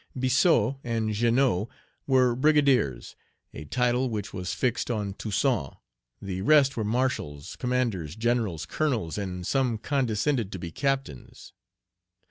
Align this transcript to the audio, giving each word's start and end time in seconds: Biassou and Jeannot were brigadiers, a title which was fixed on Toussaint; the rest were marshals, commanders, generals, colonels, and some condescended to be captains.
Biassou 0.17 0.79
and 0.83 1.13
Jeannot 1.13 1.67
were 2.07 2.35
brigadiers, 2.35 3.15
a 3.53 3.65
title 3.65 4.09
which 4.09 4.33
was 4.33 4.51
fixed 4.51 4.89
on 4.89 5.13
Toussaint; 5.13 5.75
the 6.19 6.41
rest 6.41 6.75
were 6.75 6.83
marshals, 6.83 7.55
commanders, 7.57 8.15
generals, 8.15 8.65
colonels, 8.65 9.19
and 9.19 9.45
some 9.45 9.77
condescended 9.77 10.51
to 10.53 10.57
be 10.57 10.71
captains. 10.71 11.53